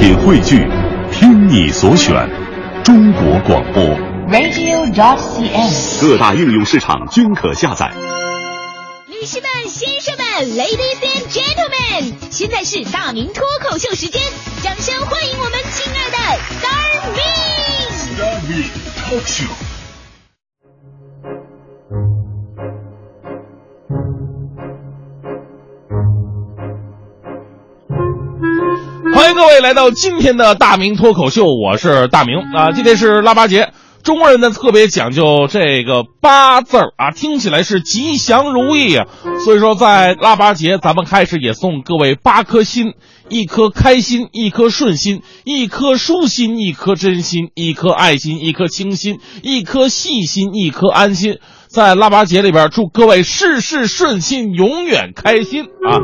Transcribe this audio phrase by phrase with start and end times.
[0.00, 0.66] 品汇聚，
[1.12, 2.14] 听你所选，
[2.82, 3.84] 中国广播。
[4.30, 6.00] radio.dot.cn，。
[6.00, 7.92] 各大应用市场均可下载。
[9.06, 10.24] 女士们、先生们
[10.56, 14.22] ，Ladies and Gentlemen，现在是大明脱口秀时间，
[14.62, 16.16] 掌声欢迎我们亲爱的
[16.56, 17.20] Star Me。
[19.04, 19.69] 欢迎
[29.40, 32.72] 各位来到今天的大明脱口秀，我是大明啊。
[32.72, 39.06] 今天是腊八节，中国人呢特别讲究这个八字儿啊，听起来是吉祥如意啊。
[39.42, 42.92] 所以说，在腊八节，咱们开始也送各位八颗心：
[43.30, 51.38] 一颗开心，一颗顺心，一颗舒心，一颗真心，一颗爱心，一颗清心，一颗细心，一颗安心。
[51.66, 55.96] 在腊八节里边，祝各位事事顺心，永远开心啊！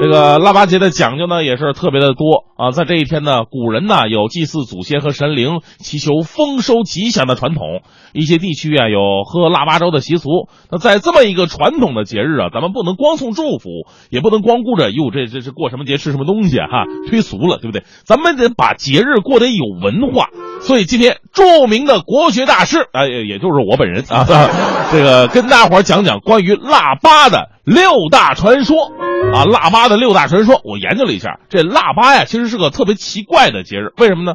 [0.00, 2.72] 这个腊八节的讲究呢，也是特别的多啊。
[2.72, 7.82] 在这一天呢，古人呢有祭祀祖先和神灵、祈求丰收吉祥的传统。
[8.12, 10.48] 一些地区啊有喝腊八粥的习俗。
[10.70, 13.68] 那在这么一个传统的节日啊，咱们不能光送祝福，
[14.10, 17.84] 也不能光顾着哟这这是过什么节吃什么东西啊哈，忒俗了，对不对？
[18.04, 20.30] 咱们得把节日过得有文化。
[20.62, 24.26] 所以今天著名的国学大师啊，也也就是我本人啊，
[24.90, 28.90] 这个跟大伙儿讲讲关于腊八的六大传说。
[29.32, 33.92] 啊，腊八的六大传说，我研究了一下，这腊八呀，其实是个特别奇怪的节日。
[33.96, 34.34] 为什么呢？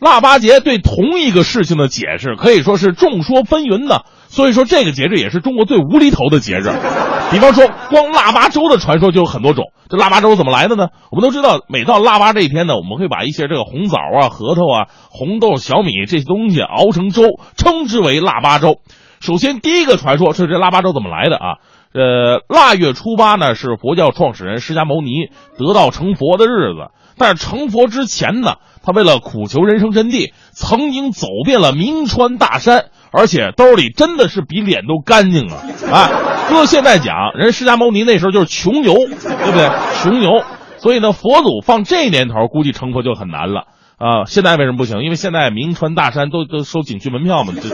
[0.00, 6.70] 腊八节对同一个事情的解释可以说是众说纷纭的，所以说这个节日也是中国最无厘头的节日。
[7.32, 9.64] 比方说，光腊八粥的传说就有很多种。
[9.90, 10.88] 这腊八粥怎么来的呢？
[11.10, 17.24] 我们都知道，每到腊八这一天呢，我们会把一些这个红枣啊、核桃啊、红豆、小米这些东西熬成粥，
[17.56, 18.76] 称之为腊八粥。
[19.20, 21.58] 首先，第一个传说是这腊八粥怎么来的啊？
[21.94, 26.90] 呃，腊月初八呢是佛教创始人释迦牟尼得道成佛的日子。
[27.20, 35.58] 但是成佛之前呢，他为了苦求人生真谛，曾经走遍了名川大山，而且兜里真的是比脸都干净啊！
[35.90, 36.10] 啊，
[36.48, 39.68] 搁现在讲，人释迦牟尼那时候就是穷游，对不对？
[40.00, 40.44] 穷游，
[40.76, 43.62] 所以呢，佛祖放这年头，估计成佛就很难了
[43.96, 44.24] 啊。
[44.26, 45.02] 现在为什么不行？
[45.02, 47.68] 因为现在名川大山都都收景区门票嘛，这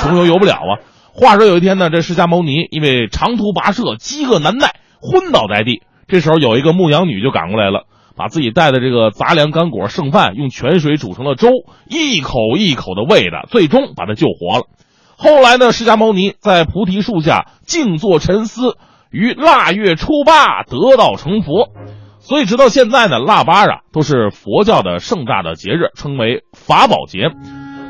[0.00, 0.82] 穷游游不了啊。
[1.16, 5.82] 话说有一天呢，这释迦牟尼因为长途跋涉，饥饿难耐，昏倒在地。
[6.08, 7.84] 这时候有一个牧羊女就赶过来了，
[8.16, 11.50] 把自己带的这个杂粮干果剩饭用泉水煮成了粥，
[11.88, 14.64] 一口一口的喂的，最终把他救活了。
[15.16, 18.76] 后来呢，释迦牟尼在菩提树下静坐沉思，
[19.12, 21.68] 于腊月初八得道成佛。
[22.18, 27.30] 所以直到现在呢，腊八啊都是佛教的盛大的节日，称为法宝节。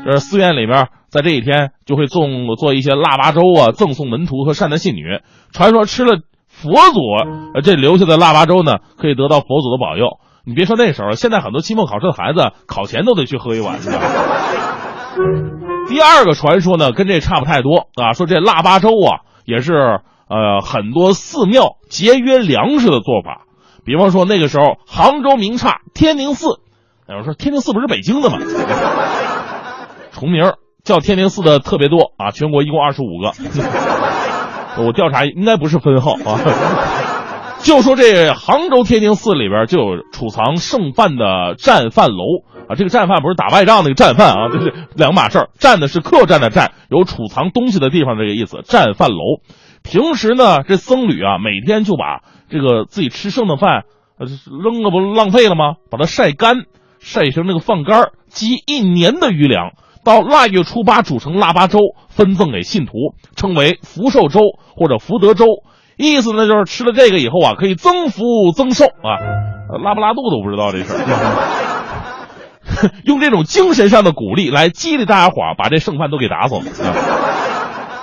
[0.05, 0.89] 这寺院里边。
[1.15, 5.21] 在这一天就会送做一些腊八粥啊，赠送门徒和善男信女。
[5.53, 6.99] 传说吃了佛祖
[7.53, 10.19] 呃这留下的腊八粥呢，可以得到佛祖的保佑。
[10.45, 13.79] 你别说那时候，现在很多期末考试的孩子考前都得去喝一碗。
[15.87, 23.43] 第二个传说呢，跟这差不太多啊，说这腊八粥啊，也是呃很多寺庙节约粮食的做法。
[23.85, 26.59] 比方说那个时候，杭州名刹天宁寺，
[27.07, 28.39] 有人说天宁寺不是北京的吗？
[30.11, 30.51] 重名。
[30.85, 33.33] 叫天宁寺的特别多啊，全国一共二十五个。
[34.81, 36.39] 我调查应该不是分号啊。
[37.63, 42.23] 就说这杭州天宁寺里边就有储藏剩饭的战饭楼
[42.69, 45.49] 啊，这个战饭不是打败仗那个战饭啊， 这是两码事儿。
[45.57, 48.61] 战的是客栈的战，有储藏东西的地方这个意思。
[48.63, 49.41] 战饭楼，
[49.81, 53.85] 平时呢这僧侣啊每天就把这个自己吃剩的饭
[54.19, 54.27] 呃
[54.63, 55.77] 扔了不浪费了吗？
[55.89, 56.65] 把它晒干，
[56.99, 59.71] 晒成那个饭干积一年的余粮。
[60.05, 61.79] 到腊月初八煮成腊八粥，
[62.09, 64.39] 分赠给信徒，称为福寿粥
[64.77, 65.47] 或者福德粥。
[65.97, 69.17] 意思呢就是吃了这个以后啊，可以增福增寿啊，
[69.83, 70.99] 拉不拉肚子我不知道这事儿。
[73.03, 76.61] 用这种精神上的鼓励来激励大家伙，把这剩饭都给打走。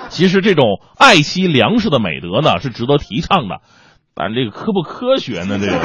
[0.09, 3.61] 其实这种爱惜粮食的美德呢，是值得提倡的，
[4.15, 5.59] 但这个科不科学呢？
[5.61, 5.79] 这个、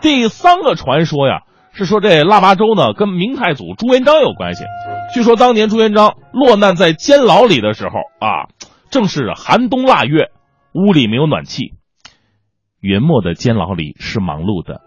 [0.00, 1.40] 第三个传说呀。
[1.74, 4.62] 是说这腊八粥呢，跟明太祖朱元璋有关系。
[5.14, 8.48] 据说当年朱元璋落难在监牢里的时候啊，
[8.90, 10.30] 正是寒冬腊月，
[10.72, 11.74] 屋里没有暖气。
[12.80, 14.80] 元末的监牢里是忙碌的，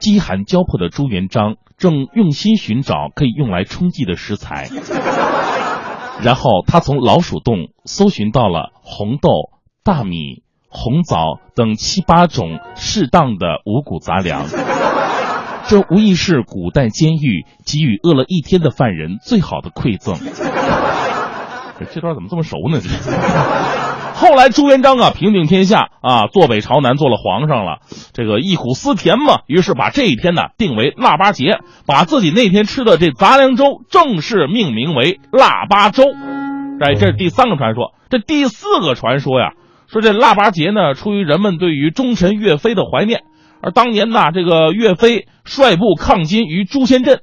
[0.00, 4.68] 饥寒交迫的朱元璋正用心寻找可以用来充饥的食材。
[6.22, 9.28] 然后他从老鼠洞搜寻到了红豆、
[9.84, 14.44] 大米、红枣等七八种适当的五谷杂粮。
[15.72, 20.16] 这无疑是古代监狱给予饿了一天的犯人最好的馈赠。
[21.90, 22.78] 这段怎么这么熟呢？
[24.12, 27.78] 后来朱元璋啊平定天下啊，坐北朝南做了皇上了，
[28.12, 36.04] 这个忆苦思甜嘛，于是把这一天呢定为腊八节，把自己那天吃的这杂粮粥正式命名为腊八粥。
[36.82, 37.94] 哎，这是第三个传说。
[38.10, 39.52] 这第四个传说呀，
[39.86, 43.22] 说这腊八节呢，出于人们对于忠臣岳飞的怀念。
[43.62, 47.20] 而当年呢，这个岳飞率部抗金于朱仙镇，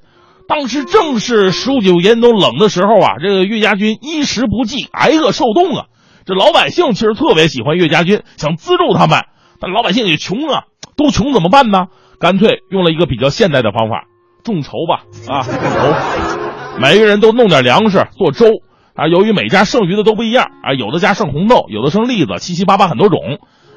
[0.48, 5.86] 当时正是数九严冬冷的时候啊，这个岳家军衣食不济，挨饿受冻啊。
[6.26, 9.26] 这老百姓其实特别喜欢岳家军，想资助他们，
[9.60, 10.64] 但老百姓也穷啊，
[10.96, 11.88] 都穷怎么办呢？
[12.20, 14.06] 干脆用了一个比较现代的方法，
[14.44, 18.48] 众筹吧，啊，众筹，每个人都弄点粮食做粥
[18.94, 19.08] 啊。
[19.08, 23.20] 由于每家剩余的都不一样啊，有的家剩红豆，有的剩栗子，七七八八很多种。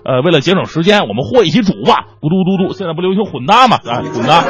[0.05, 2.75] 呃，为了节省时间，我们和一起煮吧，咕嘟嘟嘟。
[2.75, 4.43] 现在不流行混搭嘛，啊，混搭。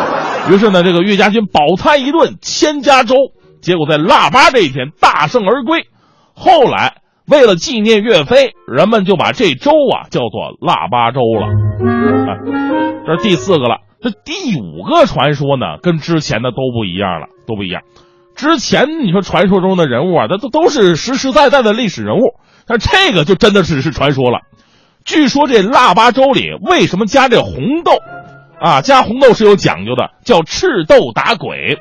[0.51, 3.15] 于是呢，这个岳家军饱餐一顿，千家粥，
[3.61, 5.87] 结果在腊八这一天大胜而归。
[6.35, 11.47] 后来为了纪念岳飞，人们就把这粥啊叫做腊八粥了。
[11.47, 12.39] 啊，
[13.07, 13.77] 这是第四个了。
[14.01, 17.83] 这第五个传说呢，跟之前的都不一样了，都不一样。
[18.35, 22.35] 之前你说传说中的人物啊，那都都是实实在在的历史人物，
[22.67, 24.41] 但这个就真的只是传说了。
[25.05, 27.93] 据说这腊八粥里为什么加这红豆？
[28.61, 31.79] 啊，加红豆是有讲究的，叫赤豆打鬼。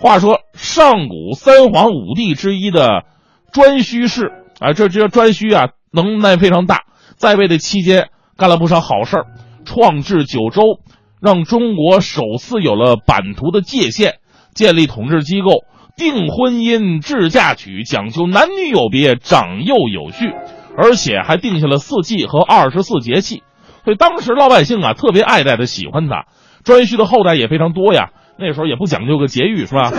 [0.00, 3.04] 话说上古三皇五帝之一的
[3.52, 6.82] 颛顼氏啊，这这颛顼啊能耐非常大，
[7.16, 9.26] 在位的期间干了不少好事儿，
[9.64, 10.80] 创制九州，
[11.20, 14.16] 让中国首次有了版图的界限，
[14.54, 15.64] 建立统治机构，
[15.96, 20.32] 定婚姻制嫁娶，讲究男女有别，长幼有序。
[20.80, 23.42] 而且还定下了四季和二十四节气，
[23.82, 26.26] 所以当时老百姓啊特别爱戴的，喜欢他。
[26.62, 29.90] 颛顼的后代也非常多呀，那时候也不讲究个节育是吧？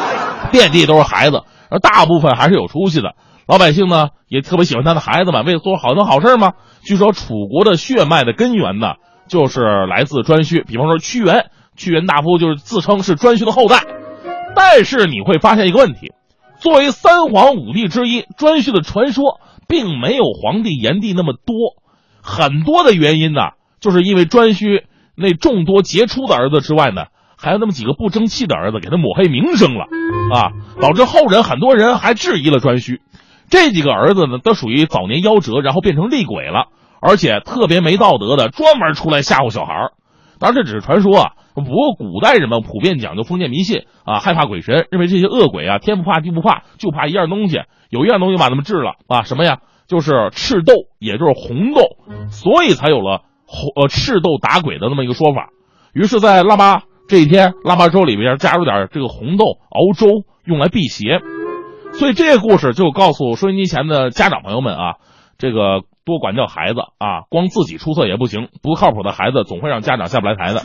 [0.50, 3.14] 遍地都是孩子，而大部分还是有出息的。
[3.46, 6.52] 老百姓呢也特别喜欢他的孩子们，为了做好多好事嘛。
[6.82, 8.94] 据说楚国的血脉的根源呢，
[9.28, 10.64] 就是来自颛顼。
[10.64, 13.84] 比方说屈原，屈原大夫就是自称是颛顼的后代。
[14.56, 16.12] 但是你会发现一个问题，
[16.58, 19.40] 作为三皇五帝之一，颛顼的传说。
[19.72, 21.56] 并没有皇帝炎帝那么多，
[22.22, 24.84] 很多的原因呢，就是因为颛顼
[25.16, 27.06] 那众多杰出的儿子之外呢，
[27.38, 29.86] 还有那么几个不争气的儿子给他抹黑名声了，
[30.34, 33.00] 啊，导致后人很多人还质疑了颛顼。
[33.48, 36.66] 这几个儿子呢，都属于早年夭折，然后变成厉鬼了，
[37.00, 39.92] 而且特别没道德的，专门出来吓唬小孩儿。
[40.42, 47.60] 当然这只是传说啊，不过古代人们普遍讲究封建迷信啊，害怕鬼神，认为这些恶鬼啊，天不怕地不怕，就怕一样东西。
[47.90, 49.58] 有一样东西把他们治了啊，什么呀？
[49.86, 51.82] 就是赤豆，也就是红豆，
[52.28, 55.50] 所以才有了红呃赤豆打鬼的那么一个说法。
[55.94, 61.20] 于是，在腊八这一天，腊八粥里边加入点这个红豆熬粥，用来辟邪。
[61.92, 64.96] 所以这个故事就告诉收音机前的家长朋友们啊，
[65.42, 70.62] 这个多管教孩子啊，光自己出色也不行，不靠谱的孩子总会让家长下不来台的。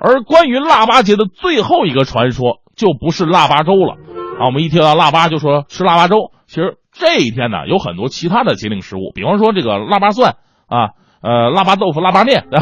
[0.00, 3.94] 而关于腊八节的最后一个传说，就不是腊八粥了。
[4.40, 6.32] 啊，我们一提到腊八就说吃腊八粥。
[6.48, 10.34] 其实这一天呢，有很多其他的节令食物，比方说这个腊八蒜
[10.66, 10.90] 啊，
[11.22, 12.48] 呃，腊八豆腐、腊八面。
[12.50, 12.58] 对，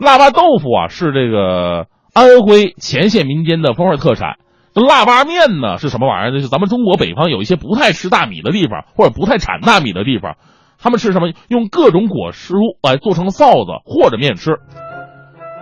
[0.00, 4.34] 腊八豆腐啊是这个安徽乾县民间的风味特产。
[4.74, 6.32] 腊八面呢是什么玩意儿？
[6.32, 10.36] 就是咱们中国北方有一些不太吃大米的地方，或者不太产大米的地方，
[10.78, 11.32] 他们吃什么？
[11.48, 14.56] 用各种果实来做成臊子和着面吃。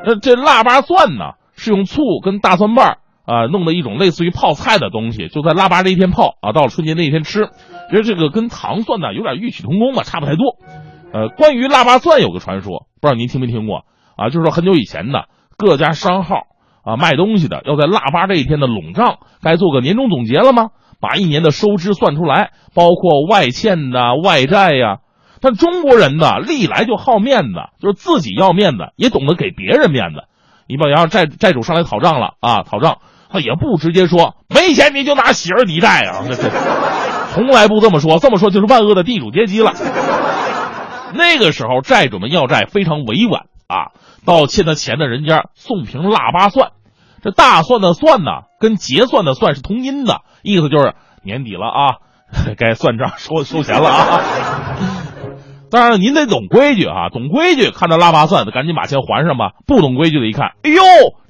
[0.04, 7.50] 那这腊八蒜呢，是用醋跟大蒜瓣啊，弄的一种类似于泡菜的东西，就在腊八这一天泡啊，到了春节那一天吃。
[7.90, 10.56] 其实这个跟糖蒜呢有点异曲同工吧，差不太多。
[11.12, 13.84] 呃，关于腊八蒜有个传说，不知道您听没听过
[14.16, 14.30] 啊？
[14.30, 15.24] 就是说很久以前呢，
[15.58, 16.36] 各家商号
[16.84, 20.68] 啊卖东西的要在腊八这一天的拢账，该做个年终总结了吗？
[21.00, 24.98] 把一年的收支算出来，包括外欠的、外债呀。
[25.40, 30.24] 但中国人呢，历来就好面子，就是自己要面子，也懂得给别人面子。
[30.68, 32.98] 你比方债债主上来讨账了啊，讨账。
[33.28, 36.22] 他也不直接说没钱，你就拿喜儿抵债啊！
[36.28, 36.50] 这这
[37.32, 39.72] 从来不这么说，这么说就是万恶的地主阶级了。
[41.16, 43.92] 那个时候，债主们要债非常委婉啊，
[44.26, 46.72] 到欠他钱的人家送瓶腊八蒜。
[47.22, 51.96] 这大蒜的蒜呢，跟结算的算是同音的，意思就是年底了啊，
[52.58, 54.20] 该算账收收钱了啊。
[55.70, 59.52] 当然，您得懂规矩啊，懂规矩，看到腊八蒜，赶紧把钱还上吧。
[59.66, 60.82] 不懂规矩的，一看，哎呦，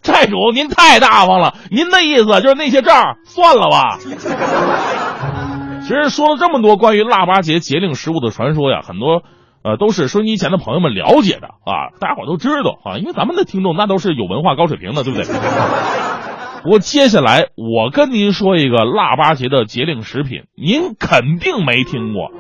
[0.02, 3.98] 债主您太大方了，您的意思就是那些账算了吧。
[5.82, 9.22] 其实说了这么多关于腊八节节令食物的传说呀，很多
[9.64, 15.26] 呃都是收音机前的朋友们了解的啊，大家伙都知道啊，因为咱们的听众那都是有文化、高水平的，对不对？
[16.62, 22.30] 不过接下来我跟您说一个腊八节的节令食品，您肯定没听过。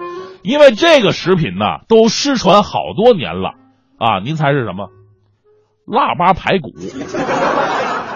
[0.42, 3.50] 因为这个食品呢都失传好多年了
[3.98, 4.18] 啊！
[4.24, 4.88] 您猜是什么？
[5.86, 6.70] 腊八排骨。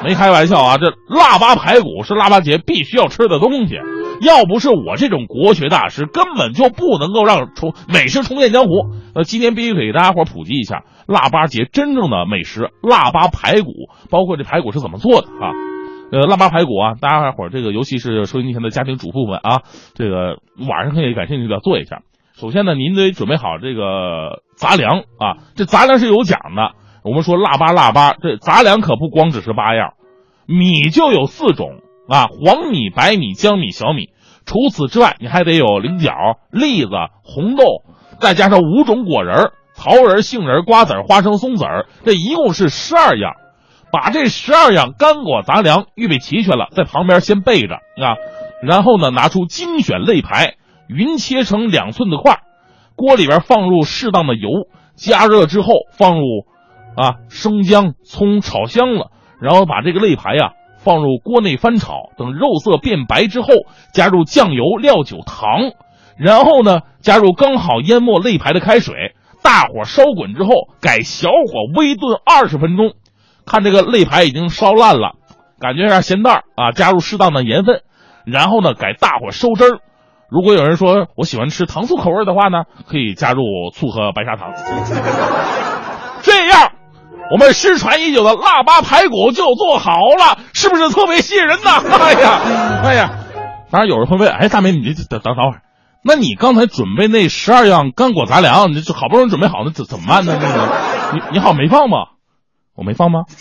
[0.05, 3.77] 没开玩笑啊，这腊八排骨是腊八节必须要吃的东西。
[4.21, 8.71] 要不是我这种国学大师，根本就不能够让重美食重现江湖。
[9.17, 13.71] 那，今天必须给大家伙普及一下腊八节真正的美食——腊八排骨，
[14.11, 15.57] 包括这排骨是怎么做的啊？
[16.13, 19.63] 呃，腊八排骨啊，大家伙这个，尤其是收音机前的家庭主妇们啊，
[19.95, 20.37] 这个
[20.69, 22.03] 晚上可以感兴趣的做一下。
[22.35, 26.73] 首先呢，您得准备好这个杂粮啊，这杂粮是有讲的。
[27.03, 29.95] 我们说腊八腊八，这杂粮可不光只是八样，
[30.47, 31.81] 米就有四种。
[32.07, 34.11] 啊，黄米、白米、江米、小米，
[34.45, 36.13] 除此之外，你还得有菱角、
[36.53, 36.91] 栗子、
[37.25, 37.65] 红豆，
[38.21, 43.35] 再加上五种果仁儿桃仁、杏仁、瓜子儿花生、松子儿，这一共是十二样。
[43.93, 48.17] 把这十二样干果杂粮预备齐全了，在旁边先备着啊。
[48.63, 50.55] 然后呢，拿出精选肋排，
[50.89, 52.41] 匀切成两寸的块儿，
[52.97, 54.49] 锅里边放入适当的油，
[54.97, 56.25] 加热之后放入
[56.97, 60.53] 啊生姜、葱炒香了，然后把这个肋排呀。
[60.79, 63.49] 放入锅内翻炒，等肉色变白之后，
[63.93, 65.73] 加入酱油、料酒、糖，
[66.19, 72.93] 然后呢，加入刚好淹没肋排的开水，大火烧滚之后，改小火微炖二十分钟。
[73.45, 75.13] 看这个肋排已经烧烂了，
[75.61, 77.83] 感觉有点咸淡啊，加入适当的盐分，
[78.25, 79.79] 然后呢，改大火收汁儿。
[80.29, 83.43] 如果有人说我喜欢吃糖醋口味的话呢，可以加入
[83.73, 84.53] 醋和白砂糖。
[86.23, 86.73] 这样。
[87.29, 91.71] 我们失传已久的腊八排骨就做好了，是不是特别吸引人呢？
[91.99, 92.41] 哎呀，
[92.85, 93.11] 哎呀！
[93.69, 95.63] 当然有人会问：哎，大美，你等等等会儿，
[96.03, 100.39] 那你刚才准备那十二样干果杂粮，你这好不容易准备好，那怎怎么办呢？
[100.41, 100.73] 那个，
[101.15, 101.97] 你你好没放吗？
[102.75, 103.25] 我没放吗？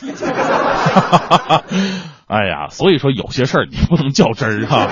[2.28, 4.88] 哎呀，所以说有些事儿你不能较真儿哈。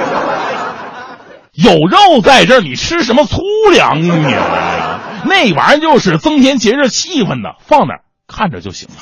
[1.53, 3.41] 有肉在这儿，你吃什么粗
[3.71, 5.29] 粮啊你？
[5.29, 8.01] 那玩意儿就是增添节日气氛的，放那儿。
[8.27, 8.95] 看着就行了。